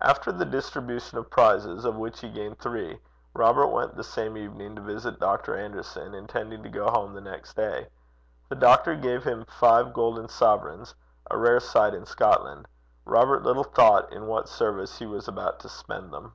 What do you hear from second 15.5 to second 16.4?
to spend them.